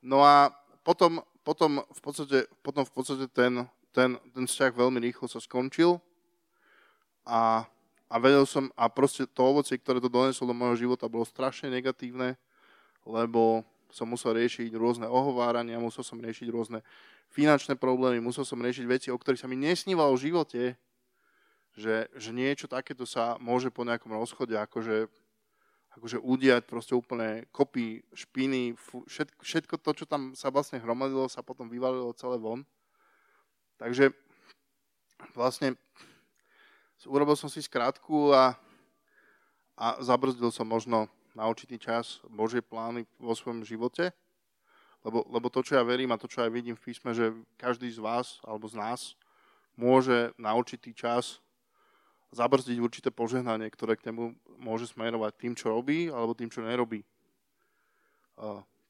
[0.00, 0.54] No a
[0.86, 6.00] potom, potom, v, podstate, potom v podstate ten, ten, ten vzťah veľmi rýchlo sa skončil
[7.26, 7.66] a,
[8.08, 11.68] a vedel som, a proste to ovocie, ktoré to doneslo do môjho života, bolo strašne
[11.68, 12.38] negatívne,
[13.04, 16.80] lebo som musel riešiť rôzne ohovárania, musel som riešiť rôzne
[17.30, 20.62] finančné problémy, musel som riešiť veci, o ktorých sa mi nesnívalo v živote,
[21.78, 25.06] že, že niečo takéto sa môže po nejakom rozchode akože,
[25.94, 28.74] akože udiať proste úplne kopy, špiny,
[29.06, 32.66] všetko, všetko to, čo tam sa vlastne hromadilo, sa potom vyvalilo celé von.
[33.78, 34.10] Takže
[35.32, 35.78] vlastne
[37.06, 38.58] urobil som si skrátku a,
[39.78, 44.14] a zabrzdil som možno na určitý čas Božie plány vo svojom živote
[45.04, 47.88] lebo, lebo to, čo ja verím a to, čo aj vidím v písme, že každý
[47.88, 49.16] z vás alebo z nás
[49.72, 51.40] môže na určitý čas
[52.30, 57.02] zabrzdiť určité požehnanie, ktoré k nemu môže smerovať tým, čo robí, alebo tým, čo nerobí.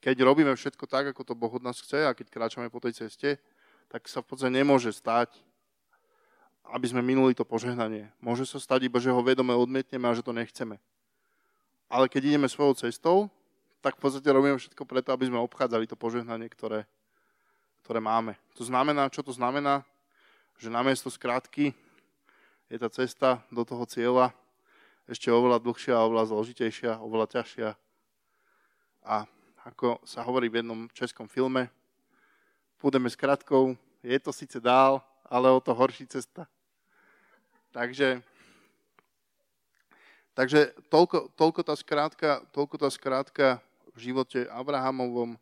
[0.02, 3.06] Keď robíme všetko tak, ako to Boh od nás chce a keď kráčame po tej
[3.06, 3.38] ceste,
[3.88, 5.40] tak sa v podstate nemôže stať,
[6.68, 8.12] aby sme minuli to požehnanie.
[8.20, 10.76] Môže sa stať iba, že ho vedome odmietneme a že to nechceme.
[11.90, 13.26] Ale keď ideme svojou cestou,
[13.82, 16.86] tak v podstate robíme všetko preto, aby sme obchádzali to požehnanie, ktoré,
[17.82, 18.38] ktoré máme.
[18.54, 19.82] To znamená, čo to znamená?
[20.62, 21.74] Že namiesto skrátky
[22.70, 24.30] je tá cesta do toho cieľa
[25.10, 27.74] ešte oveľa dlhšia, oveľa zložitejšia, oveľa ťažšia.
[29.02, 29.26] A
[29.66, 31.66] ako sa hovorí v jednom českom filme,
[32.78, 33.18] pôjdeme s
[34.00, 36.46] je to síce dál, ale o to horší cesta.
[37.74, 38.22] Takže,
[40.40, 43.46] takže toľko, toľko, tá skrátka, toľko tá skrátka
[43.92, 45.36] v živote Abrahamovom,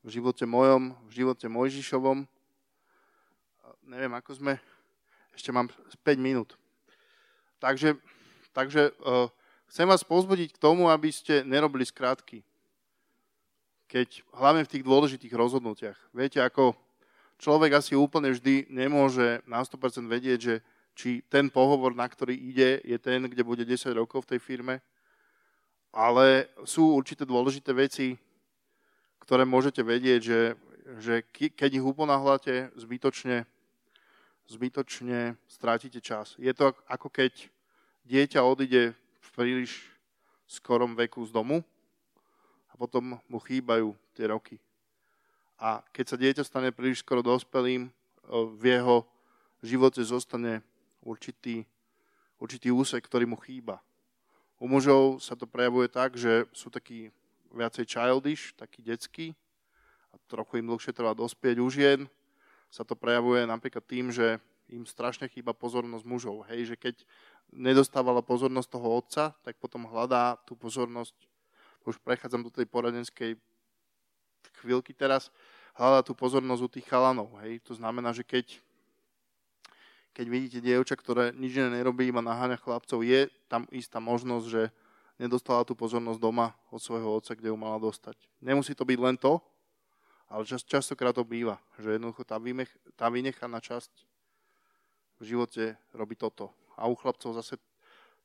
[0.00, 2.24] v živote mojom, v živote Mojžišovom.
[3.84, 4.56] Neviem, ako sme,
[5.36, 5.68] ešte mám
[6.00, 6.56] 5 minút.
[7.60, 8.00] Takže,
[8.56, 9.28] takže uh,
[9.68, 12.40] chcem vás pozbudiť k tomu, aby ste nerobili skrátky.
[13.92, 15.98] Keď, hlavne v tých dôležitých rozhodnutiach.
[16.16, 16.72] Viete, ako
[17.36, 20.54] človek asi úplne vždy nemôže na 100% vedieť, že
[21.00, 24.84] či ten pohovor, na ktorý ide, je ten, kde bude 10 rokov v tej firme,
[25.88, 28.20] ale sú určité dôležité veci,
[29.24, 30.40] ktoré môžete vedieť, že,
[31.00, 33.48] že keď ich uponáhľate, zbytočne,
[34.44, 36.36] zbytočne strátite čas.
[36.36, 37.48] Je to ako keď
[38.04, 39.88] dieťa odíde v príliš
[40.44, 41.64] skorom veku z domu
[42.68, 44.60] a potom mu chýbajú tie roky.
[45.56, 47.88] A keď sa dieťa stane príliš skoro dospelým,
[48.30, 49.08] v jeho
[49.64, 50.62] živote zostane
[51.04, 51.64] určitý,
[52.36, 53.80] určitý úsek, ktorý mu chýba.
[54.60, 57.08] U mužov sa to prejavuje tak, že sú takí
[57.50, 59.32] viacej childish, takí detskí
[60.12, 61.56] a trochu im dlhšie trvá dospieť.
[61.58, 62.06] U žien
[62.70, 64.38] sa to prejavuje napríklad tým, že
[64.70, 66.46] im strašne chýba pozornosť mužov.
[66.46, 66.94] Hej, že keď
[67.50, 71.16] nedostávala pozornosť toho otca, tak potom hľadá tú pozornosť,
[71.82, 73.34] už prechádzam do tej poradenskej
[74.62, 75.34] chvíľky teraz,
[75.74, 77.34] hľadá tú pozornosť u tých chalanov.
[77.42, 77.64] Hej.
[77.66, 78.62] To znamená, že keď
[80.20, 84.68] keď vidíte dievča, ktoré nič nerobí, iba naháňa chlapcov, je tam istá možnosť, že
[85.16, 88.20] nedostala tú pozornosť doma od svojho otca, kde ju mala dostať.
[88.44, 89.40] Nemusí to byť len to,
[90.28, 92.68] ale čas, častokrát to býva, že jednoducho tá, vymech,
[93.00, 93.88] tá vynechaná časť
[95.16, 96.52] v živote robí toto.
[96.76, 97.56] A u chlapcov zase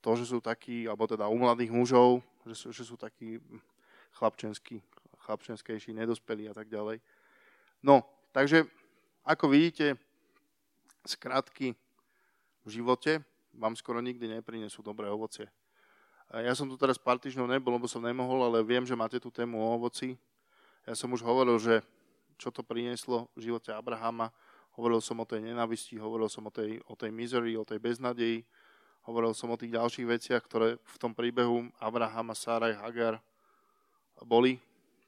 [0.04, 3.40] to, že sú takí, alebo teda u mladých mužov, že sú, že sú takí
[4.20, 4.84] chlapčenskí,
[5.24, 7.00] chlapčenskejší, nedospelí a tak ďalej.
[7.88, 8.04] No,
[8.36, 8.68] takže
[9.24, 9.96] ako vidíte,
[11.08, 11.85] skratky
[12.66, 13.22] v živote
[13.54, 15.48] vám skoro nikdy neprinesú dobré ovocie.
[16.34, 19.30] Ja som tu teraz pár týždňov nebol, lebo som nemohol, ale viem, že máte tú
[19.30, 20.18] tému o ovoci.
[20.90, 21.86] Ja som už hovoril, že
[22.36, 24.34] čo to prinieslo v živote Abrahama.
[24.76, 28.44] Hovoril som o tej nenavisti, hovoril som o tej, o tej misery, o tej beznadeji.
[29.06, 33.22] Hovoril som o tých ďalších veciach, ktoré v tom príbehu Abrahama, Sáraj, Hagar
[34.26, 34.58] boli.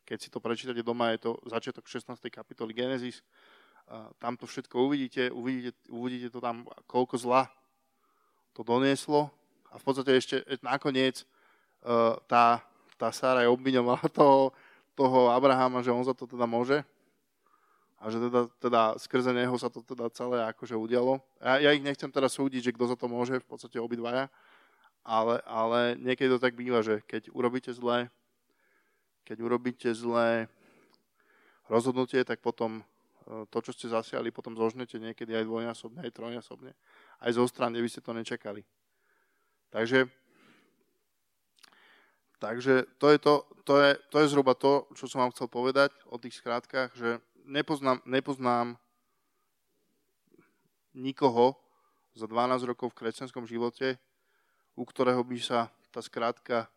[0.07, 2.15] Keď si to prečítate doma, je to začiatok 16.
[2.29, 3.25] kapitoly Genesis
[4.19, 7.47] tam to všetko uvidíte, uvidíte, uvidíte to tam, koľko zla
[8.51, 9.31] to donieslo.
[9.71, 11.23] A v podstate ešte nakoniec
[11.83, 12.63] uh, tá,
[12.99, 14.51] tá Sára je obviňovala toho,
[14.95, 16.83] toho Abrahama, že on za to teda môže
[17.97, 21.17] a že teda, teda skrze neho sa to teda celé akože udialo.
[21.41, 24.29] Ja, ja ich nechcem teraz súdiť, že kto za to môže, v podstate obidvaja,
[25.01, 28.13] ale, ale niekedy to tak býva, že keď urobíte zlé,
[29.25, 30.45] keď urobíte zlé
[31.65, 32.85] rozhodnutie, tak potom
[33.27, 36.71] to, čo ste zasiali, potom zožnete niekedy aj dvojnásobne, aj trojnásobne.
[37.19, 38.63] Aj zo strany, by ste to nečakali.
[39.67, 40.07] Takže,
[42.39, 43.33] takže to, je to,
[43.67, 47.19] to, je, to je zhruba to, čo som vám chcel povedať o tých skrátkach, že
[47.43, 48.79] nepoznám, nepoznám
[50.95, 51.59] nikoho
[52.15, 53.99] za 12 rokov v kresťanskom živote,
[54.79, 56.71] u ktorého by sa tá skrátka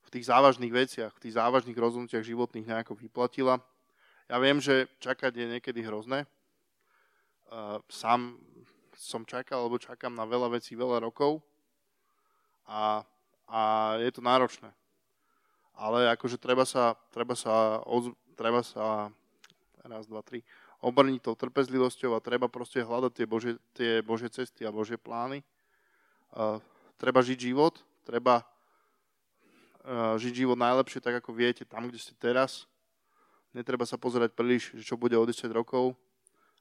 [0.00, 3.60] v tých závažných veciach, v tých závažných rozhodnutiach životných nejako vyplatila
[4.26, 6.26] ja viem, že čakať je niekedy hrozné.
[7.86, 8.34] Sám
[8.98, 11.44] som čakal, alebo čakám na veľa vecí veľa rokov
[12.66, 13.06] a,
[13.46, 13.60] a
[14.02, 14.72] je to náročné.
[15.76, 17.84] Ale akože treba sa, treba sa,
[18.34, 19.12] treba sa
[19.86, 20.42] raz, dva, tri,
[20.82, 25.44] obrniť tou trpezlivosťou a treba proste hľadať tie Božie, tie Božie cesty a Božie plány.
[26.98, 28.42] Treba žiť život, treba
[30.18, 32.66] žiť život najlepšie tak, ako viete, tam, kde ste teraz
[33.56, 35.96] netreba sa pozerať príliš, čo bude o 10 rokov.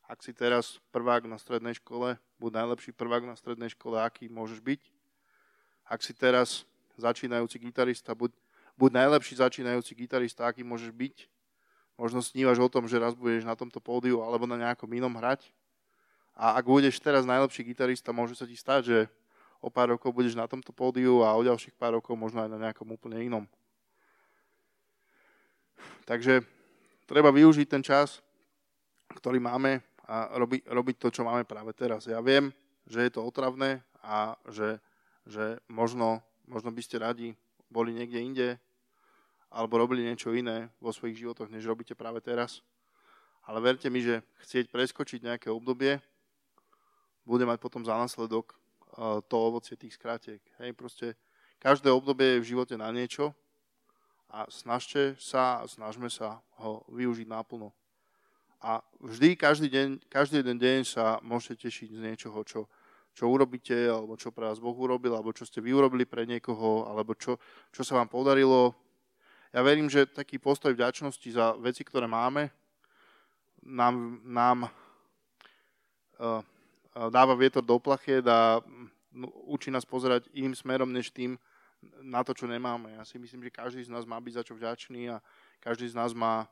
[0.07, 4.63] Ak si teraz prvák na strednej škole, buď najlepší prvák na strednej škole, aký môžeš
[4.63, 4.81] byť.
[5.91, 6.63] Ak si teraz
[6.95, 8.31] začínajúci gitarista, buď,
[8.79, 11.15] buď najlepší začínajúci gitarista, aký môžeš byť.
[11.99, 15.51] Možno snívaš o tom, že raz budeš na tomto pódiu alebo na nejakom inom hrať.
[16.35, 18.97] A ak budeš teraz najlepší gitarista, môže sa ti stať, že
[19.59, 22.59] o pár rokov budeš na tomto pódiu a o ďalších pár rokov možno aj na
[22.59, 23.43] nejakom úplne inom.
[26.05, 26.45] Takže
[27.05, 28.21] treba využiť ten čas,
[29.13, 32.05] ktorý máme a robi, robiť to, čo máme práve teraz.
[32.05, 32.53] Ja viem,
[32.85, 34.77] že je to otravné a že,
[35.25, 37.33] že možno, možno by ste radi
[37.69, 38.49] boli niekde inde
[39.49, 42.61] alebo robili niečo iné vo svojich životoch, než robíte práve teraz.
[43.45, 46.01] Ale verte mi, že chcieť preskočiť nejaké obdobie
[47.25, 48.53] bude mať potom za následok
[49.25, 50.41] to ovocie tých skratiek.
[50.61, 51.07] Hej, proste
[51.57, 53.33] každé obdobie je v živote na niečo
[54.29, 57.71] a snažte sa snažme sa ho využiť naplno.
[58.65, 62.65] A vždy, každý, deň, každý jeden deň sa môžete tešiť z niečoho, čo,
[63.13, 66.89] čo urobíte, alebo čo pre vás Boh urobil, alebo čo ste vy urobili pre niekoho,
[66.89, 67.37] alebo čo,
[67.69, 68.73] čo sa vám podarilo.
[69.53, 72.49] Ja verím, že taký postoj vďačnosti za veci, ktoré máme,
[73.61, 76.41] nám, nám uh,
[77.13, 78.59] dáva vietor do plachiet a
[79.45, 81.37] učí nás pozerať iným smerom, než tým
[82.01, 82.93] na to, čo nemáme.
[82.95, 85.17] Ja si myslím, že každý z nás má byť za čo vďačný a
[85.61, 86.45] každý z nás má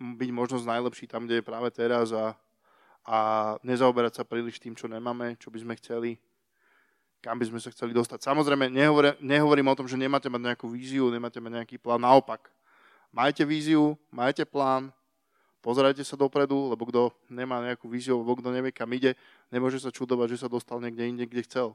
[0.00, 2.32] byť možnosť najlepší tam, kde je práve teraz a,
[3.04, 3.18] a
[3.60, 6.16] nezaoberať sa príliš tým, čo nemáme, čo by sme chceli,
[7.20, 8.24] kam by sme sa chceli dostať.
[8.24, 12.00] Samozrejme, nehovorím, nehovorím o tom, že nemáte mať nejakú víziu, nemáte mať nejaký plán.
[12.00, 12.48] Naopak,
[13.12, 14.94] majte víziu, majte plán,
[15.66, 19.18] Pozerajte sa dopredu, lebo kto nemá nejakú víziu, alebo kto nevie, kam ide,
[19.50, 21.68] nemôže sa čudovať, že sa dostal niekde inde, kde chcel.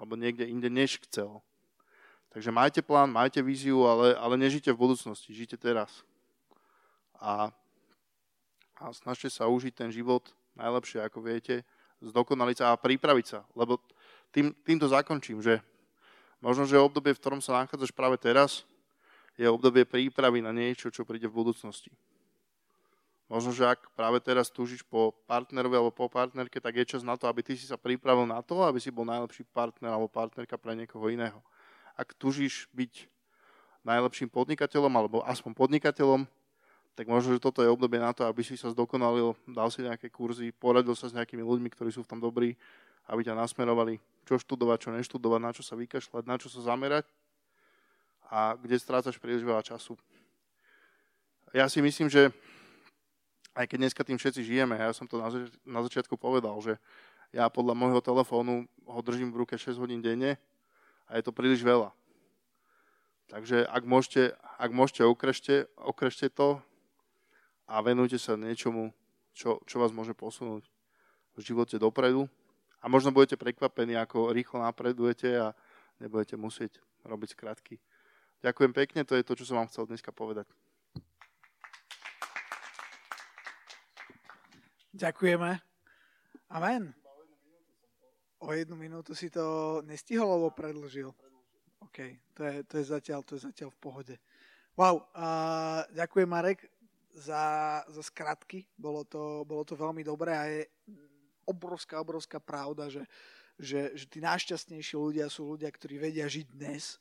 [0.00, 1.44] Alebo niekde inde, než chcel.
[2.32, 5.92] Takže majte plán, majte víziu, ale, ale nežite v budúcnosti, žite teraz.
[7.20, 7.52] A,
[8.80, 11.68] a snažte sa užiť ten život najlepšie, ako viete,
[12.00, 13.44] zdokonaliť sa a pripraviť sa.
[13.52, 13.76] Lebo
[14.32, 15.60] tým, týmto zakončím, že
[16.40, 18.64] možno, že obdobie, v ktorom sa nachádzaš práve teraz,
[19.36, 21.92] je obdobie prípravy na niečo, čo príde v budúcnosti.
[23.30, 27.14] Možno, že ak práve teraz túžiš po partnerovi alebo po partnerke, tak je čas na
[27.14, 30.58] to, aby ty si sa pripravil na to, aby si bol najlepší partner alebo partnerka
[30.58, 31.38] pre niekoho iného.
[31.94, 33.06] Ak túžiš byť
[33.86, 36.26] najlepším podnikateľom alebo aspoň podnikateľom,
[36.98, 40.10] tak možno, že toto je obdobie na to, aby si sa zdokonalil, dal si nejaké
[40.10, 42.58] kurzy, poradil sa s nejakými ľuďmi, ktorí sú v tom dobrí,
[43.06, 47.06] aby ťa nasmerovali, čo študovať, čo neštudovať, na čo sa vykašľať, na čo sa zamerať
[48.26, 49.98] a kde strácaš príliš veľa času.
[51.50, 52.30] Ja si myslím, že
[53.54, 56.78] aj keď dneska tým všetci žijeme, ja som to na, zač- na začiatku povedal, že
[57.30, 60.38] ja podľa môjho telefónu ho držím v ruke 6 hodín denne
[61.06, 61.94] a je to príliš veľa.
[63.30, 66.58] Takže ak môžete, ak môžete okrešte, okrešte to
[67.70, 68.90] a venujte sa niečomu,
[69.30, 70.66] čo, čo vás môže posunúť
[71.38, 72.26] v živote dopredu.
[72.82, 75.54] A možno budete prekvapení, ako rýchlo napredujete a
[76.02, 77.78] nebudete musieť robiť skratky.
[78.40, 80.48] Ďakujem pekne, to je to, čo som vám chcel dneska povedať.
[84.90, 85.62] Ďakujeme.
[86.50, 86.90] Amen.
[88.42, 91.14] O jednu minútu si to nestihol, alebo predlžil?
[91.80, 91.98] OK,
[92.34, 94.14] to je, to je, zatiaľ, to je zatiaľ v pohode.
[94.74, 96.66] Wow, uh, ďakujem Marek
[97.14, 97.42] za,
[97.86, 100.62] za skratky, bolo to, bolo to veľmi dobré a je
[101.44, 103.02] obrovská, obrovská pravda, že,
[103.58, 106.96] že, že tí najšťastnejší ľudia sú ľudia, ktorí vedia žiť dnes,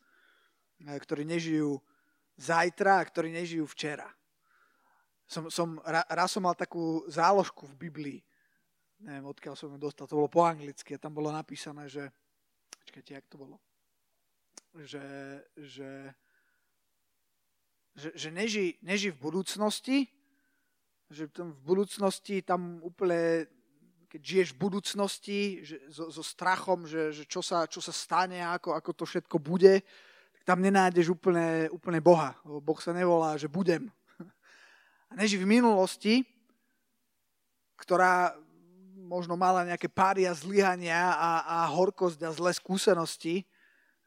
[0.83, 1.79] ktorí nežijú
[2.39, 4.07] zajtra a ktorí nežijú včera.
[5.29, 8.19] Som, som, raz som mal takú záložku v Biblii,
[9.05, 12.09] neviem, odkiaľ som ju dostal, to bolo po anglicky a tam bolo napísané, že,
[12.81, 13.61] počkajte, jak to bolo?
[14.73, 15.05] Že,
[15.53, 15.91] že,
[17.93, 20.09] že, že neží, neží v budúcnosti,
[21.13, 23.45] že tam v budúcnosti tam úplne,
[24.09, 28.41] keď žiješ v budúcnosti že, so, so strachom, že, že čo, sa, čo sa stane,
[28.41, 29.85] ako, ako to všetko bude,
[30.41, 32.33] tam nenájdeš úplne, úplne Boha.
[32.41, 33.93] Boh sa nevolá, že budem.
[35.09, 36.21] A neži v minulosti,
[37.81, 38.37] ktorá
[39.09, 43.41] možno mala nejaké pária zlyhania a, a horkosť a zlé skúsenosti,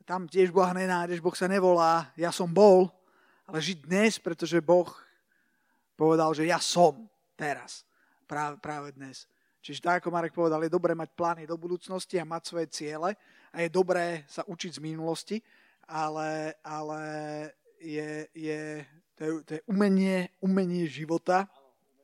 [0.06, 2.90] tam tiež Boha nenájdeš, Boh sa nevolá, ja som bol,
[3.46, 4.90] ale žiť dnes, pretože Boh
[5.98, 7.86] povedal, že ja som teraz,
[8.26, 9.26] práve, práve dnes.
[9.62, 13.14] Čiže tak, ako Marek povedal, je dobré mať plány do budúcnosti a mať svoje ciele
[13.54, 15.38] a je dobré sa učiť z minulosti,
[15.86, 17.02] ale, ale
[17.78, 18.62] je, je,
[19.14, 21.48] to, je, to je umenie, umenie života,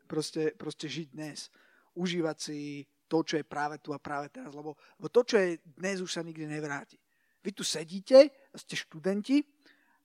[0.08, 1.52] proste, proste žiť dnes.
[1.92, 5.60] Užívať si to, čo je práve tu a práve teraz, lebo, lebo to, čo je
[5.76, 6.96] dnes, už sa nikdy nevráti.
[7.44, 9.44] Vy tu sedíte, ste študenti,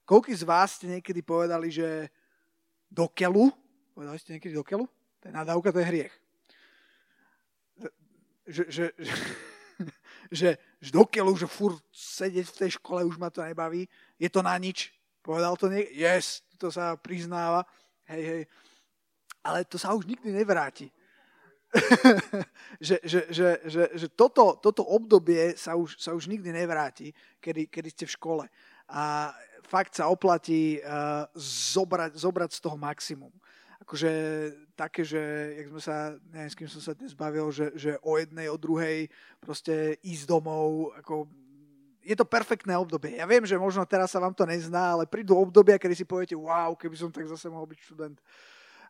[0.03, 2.11] koľko z vás ste niekedy povedali, že
[2.91, 3.47] do keľu,
[3.95, 4.85] povedali ste niekedy do keľu?
[5.23, 6.13] To je nadávka, to je hriech.
[8.43, 9.15] Že, že, že,
[10.31, 10.49] že,
[10.83, 13.87] že dokiaľ už furt sedieť v tej škole, už ma to nebaví,
[14.19, 14.91] je to na nič.
[15.23, 15.95] Povedal to niekto?
[15.95, 17.63] Yes, to sa priznáva.
[18.09, 18.41] Hej, hej.
[19.43, 20.91] Ale to sa už nikdy nevráti.
[22.87, 27.09] že, že, že, že, že toto, toto obdobie sa už, sa už nikdy nevráti,
[27.41, 28.45] kedy, kedy ste v škole.
[28.93, 29.33] A
[29.65, 31.25] fakt sa oplatí uh,
[31.73, 33.33] zobrať, zobrať z toho maximum
[33.83, 34.11] akože
[34.79, 35.19] také, že
[35.59, 38.55] jak sme sa, neviem, s kým som sa dnes bavil, že, že o jednej, o
[38.55, 39.11] druhej
[39.43, 41.27] proste ísť domov, ako
[42.03, 43.15] je to perfektné obdobie.
[43.15, 46.35] Ja viem, že možno teraz sa vám to nezná, ale prídu obdobia, kedy si poviete,
[46.35, 48.19] wow, keby som tak zase mohol byť študent.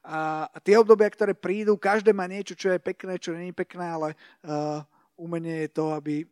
[0.03, 4.09] A, tie obdobia, ktoré prídu, každé má niečo, čo je pekné, čo je pekné, ale
[4.43, 4.83] uh,
[5.15, 6.25] umenie je to, aby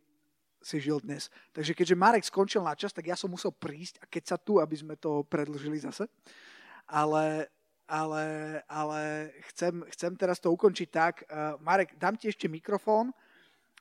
[0.62, 1.30] si žil dnes.
[1.54, 4.58] Takže keďže Marek skončil na čas, tak ja som musel prísť a keď sa tu,
[4.62, 6.06] aby sme to predlžili zase.
[6.86, 7.48] Ale,
[7.86, 8.24] ale,
[8.66, 9.00] ale
[9.50, 11.14] chcem, chcem teraz to ukončiť tak.
[11.26, 13.14] Uh, Marek, dám ti ešte mikrofón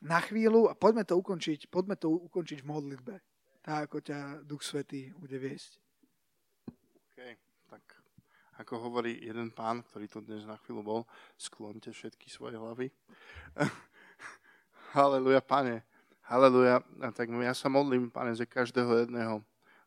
[0.02, 3.16] na chvíľu a poďme to ukončiť, poďme to ukončiť v modlitbe.
[3.62, 5.78] Tak, ako ťa Duch Svetý bude viesť.
[7.14, 7.18] OK,
[7.70, 7.84] tak
[8.62, 11.02] ako hovorí jeden pán, ktorý tu dnes na chvíľu bol,
[11.38, 12.93] sklonte všetky svoje hlavy.
[14.97, 15.82] Haleluja, pane.
[16.30, 16.86] Haleluja.
[17.02, 19.41] A tak ja sa modlím, pane, za každého jedného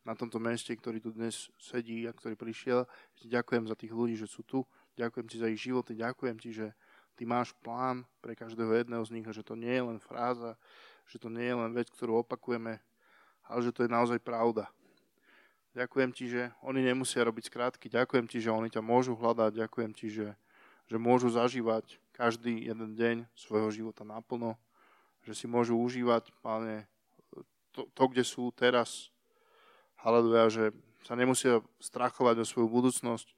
[0.05, 2.85] na tomto meste, ktorý tu dnes sedí a ktorý prišiel.
[3.25, 4.67] Ďakujem za tých ľudí, že sú tu.
[4.99, 5.97] Ďakujem ti za ich životy.
[5.97, 6.67] Ďakujem ti, že
[7.15, 10.59] ty máš plán pre každého jedného z nich že to nie je len fráza,
[11.07, 12.81] že to nie je len vec, ktorú opakujeme,
[13.45, 14.69] ale že to je naozaj pravda.
[15.75, 17.91] Ďakujem ti, že oni nemusia robiť skrátky.
[17.91, 19.59] Ďakujem ti, že oni ťa môžu hľadať.
[19.59, 20.39] Ďakujem ti, že,
[20.87, 24.55] že môžu zažívať každý jeden deň svojho života naplno.
[25.27, 26.87] Že si môžu užívať, páne,
[27.75, 29.11] to, to kde sú teraz.
[29.99, 30.65] Haleluja, že
[31.03, 33.35] sa nemusia strachovať o svoju budúcnosť.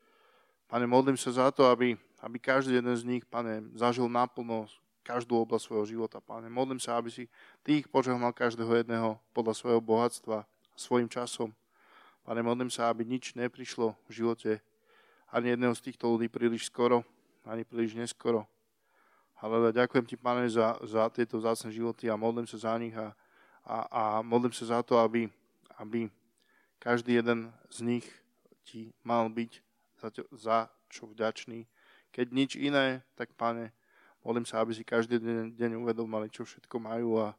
[0.69, 4.69] Pane, modlím sa za to, aby, aby každý jeden z nich, pane, zažil naplno
[5.07, 6.51] každú oblasť svojho života, Pane.
[6.51, 7.31] Modlím sa, aby si
[7.63, 10.43] Ty ich požehnal každého jedného podľa svojho bohatstva,
[10.75, 11.55] svojim časom.
[12.27, 14.59] Pane, modlím sa, aby nič neprišlo v živote
[15.31, 17.07] ani jedného z týchto ľudí príliš skoro,
[17.47, 18.51] ani príliš neskoro.
[19.39, 23.15] Ale ďakujem Ti, Pane, za, za tieto vzácne životy a modlím sa za nich a,
[23.63, 25.31] a, a modlím sa za to, aby,
[25.79, 26.11] aby
[26.83, 28.07] každý jeden z nich
[28.67, 29.53] Ti mal byť
[30.03, 30.59] za, za
[30.91, 31.63] čo vďačný.
[32.17, 33.77] Keď nič iné, tak Pane,
[34.27, 37.31] Modlím sa, aby si každý deň, deň uvedomali, čo všetko majú a,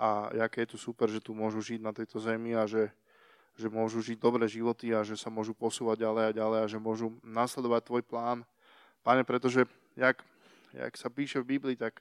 [0.00, 2.88] a aké je to super, že tu môžu žiť na tejto zemi a že,
[3.52, 6.80] že môžu žiť dobré životy a že sa môžu posúvať ďalej a ďalej a že
[6.80, 8.40] môžu nasledovať tvoj plán.
[9.04, 9.68] Pane, pretože
[10.00, 10.24] jak,
[10.72, 12.00] jak sa píše v Biblii, tak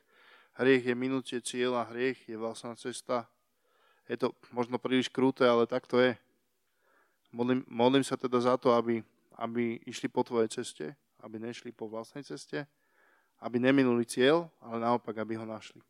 [0.55, 3.27] hriech je minutie cieľa, hriech je vlastná cesta.
[4.07, 6.15] Je to možno príliš kruté, ale tak to je.
[7.35, 9.03] Modlím, modlím sa teda za to, aby,
[9.35, 12.67] aby išli po tvojej ceste, aby nešli po vlastnej ceste,
[13.41, 15.81] aby neminuli cieľ, ale naopak, aby ho našli.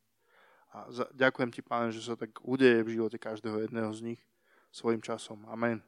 [0.76, 4.22] A ďakujem ti, páne, že sa tak udeje v živote každého jedného z nich
[4.72, 5.48] svojim časom.
[5.48, 5.80] Amen.